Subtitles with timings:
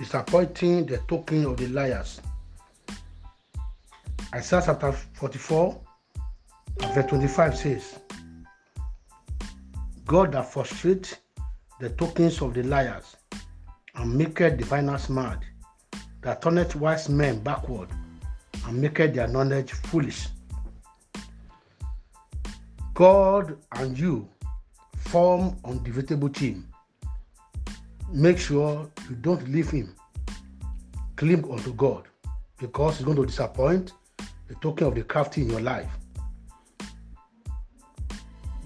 [0.00, 2.22] disappointing the token of the liars.
[4.34, 5.78] Isaiah chapter 44,
[6.94, 7.98] verse 25 says,
[10.06, 11.16] God that frustrates
[11.80, 13.14] the tokens of the liars
[13.96, 15.44] and maketh diviners mad,
[16.22, 17.90] that turneth wise men backward
[18.66, 20.28] and maketh their knowledge foolish.
[22.94, 24.26] God and you
[24.96, 26.66] form undividable team.
[28.12, 29.94] Make sure you don't leave him.
[31.16, 32.08] Cling unto God
[32.58, 33.92] because he's going to disappoint
[34.48, 35.88] the token of the crafty in your life.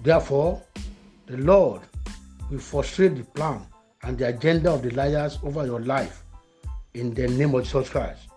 [0.01, 0.61] Therefore,
[1.27, 1.81] the Lord
[2.49, 3.61] will frustrate the plan
[4.03, 6.23] and the agenda of the liars over your life
[6.93, 8.27] in the name of Jesus Christ.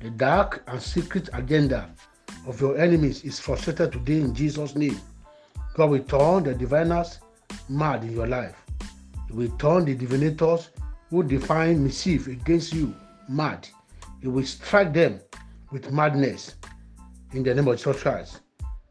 [0.00, 1.90] The dark and secret agenda
[2.46, 5.00] of your enemies is frustrated today in Jesus' name.
[5.74, 7.18] God will turn the diviners
[7.68, 8.63] mad in your life.
[9.28, 10.68] He will turn the divinators
[11.10, 12.94] who define mischief against you
[13.28, 13.68] mad.
[14.20, 15.20] He will strike them
[15.70, 16.56] with madness
[17.32, 18.40] in the name of Jesus Christ.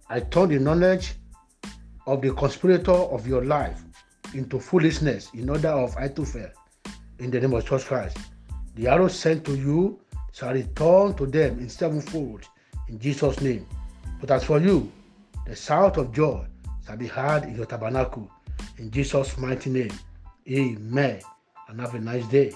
[0.10, 1.16] I turn the knowledge
[2.06, 3.84] of the conspirator of your life
[4.34, 6.50] into foolishness in order of Ahithophel
[7.20, 8.18] in the name of Jesus Christ.
[8.76, 10.00] The arrow sent to you
[10.34, 12.48] shall return to them in sevenfold
[12.90, 13.66] in Jesus' name.
[14.20, 14.92] But as for you,
[15.46, 16.46] the shout of joy
[16.86, 18.30] shall be heard in your tabernacle
[18.78, 19.92] in Jesus' mighty name.
[20.50, 21.22] Amen.
[21.70, 22.54] And have a nice day.